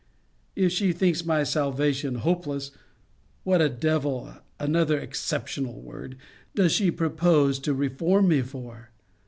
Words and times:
If 0.55 0.71
she 0.71 0.93
thinks 0.93 1.23
my 1.25 1.43
salvation 1.43 2.15
hopeless, 2.15 2.71
what 3.43 3.61
a 3.61 3.69
devil 3.69 4.33
[another 4.59 4.99
exceptionable 4.99 5.79
word!] 5.79 6.17
does 6.55 6.71
she 6.71 6.89
propose 6.89 7.59
to 7.59 7.75
reform 7.75 8.29
me 8.29 8.41
for? 8.41 8.89